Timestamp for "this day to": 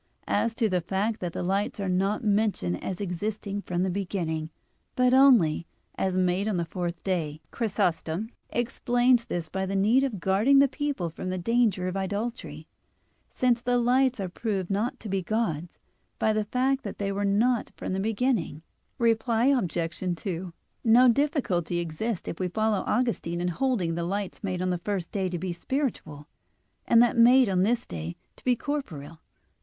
27.61-28.43